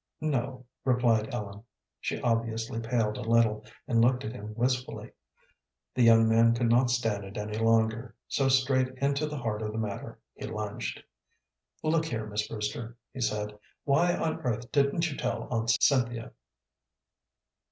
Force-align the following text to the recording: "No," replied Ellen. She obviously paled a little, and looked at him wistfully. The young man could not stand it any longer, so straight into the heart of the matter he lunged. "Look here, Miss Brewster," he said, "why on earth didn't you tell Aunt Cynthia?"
"No," 0.19 0.65
replied 0.83 1.31
Ellen. 1.31 1.63
She 1.99 2.19
obviously 2.23 2.79
paled 2.79 3.17
a 3.17 3.21
little, 3.21 3.63
and 3.87 4.01
looked 4.01 4.23
at 4.25 4.31
him 4.33 4.55
wistfully. 4.55 5.11
The 5.93 6.01
young 6.01 6.27
man 6.27 6.55
could 6.55 6.71
not 6.71 6.89
stand 6.89 7.23
it 7.23 7.37
any 7.37 7.59
longer, 7.59 8.15
so 8.27 8.49
straight 8.49 8.87
into 8.97 9.27
the 9.27 9.37
heart 9.37 9.61
of 9.61 9.71
the 9.71 9.77
matter 9.77 10.17
he 10.33 10.47
lunged. 10.47 11.03
"Look 11.83 12.05
here, 12.05 12.25
Miss 12.25 12.47
Brewster," 12.47 12.97
he 13.13 13.21
said, 13.21 13.59
"why 13.83 14.15
on 14.15 14.39
earth 14.41 14.71
didn't 14.71 15.11
you 15.11 15.15
tell 15.17 15.47
Aunt 15.51 15.69
Cynthia?" 15.79 16.31